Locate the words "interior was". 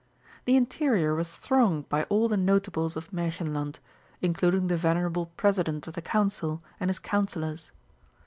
0.55-1.35